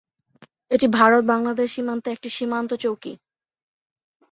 এটি 0.71 0.87
ভারত-বাংলাদেশ 0.97 1.67
সীমান্তে 1.75 2.07
একটি 2.11 2.29
সীমান্ত 2.29 2.71
চৌকি। 2.83 3.13